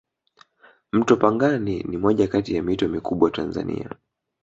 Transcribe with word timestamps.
mto 0.91 1.17
pangani 1.17 1.83
ni 1.83 1.97
moja 1.97 2.27
Kati 2.27 2.55
ya 2.55 2.63
mito 2.63 2.87
mikubwa 2.89 3.31
tanzania 3.31 3.89